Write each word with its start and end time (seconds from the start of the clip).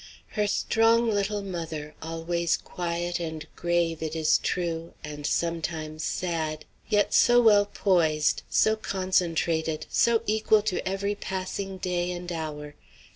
Her 0.29 0.47
strong 0.47 1.11
little 1.11 1.43
mother! 1.43 1.93
always 2.01 2.57
quiet 2.57 3.19
and 3.19 3.45
grave, 3.55 4.01
it 4.01 4.15
is 4.15 4.39
true, 4.39 4.95
and 5.03 5.27
sometimes 5.27 6.03
sad; 6.03 6.65
yet 6.89 7.13
so 7.13 7.39
well 7.39 7.67
poised, 7.67 8.41
so 8.49 8.75
concentrated, 8.75 9.85
so 9.91 10.23
equal 10.25 10.63
to 10.63 10.83
every 10.87 11.13
passing 11.13 11.77
day 11.77 12.09
and 12.09 12.31
hour! 12.31 12.73